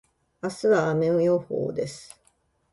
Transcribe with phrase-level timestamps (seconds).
[0.41, 2.19] 明日は雨予報です。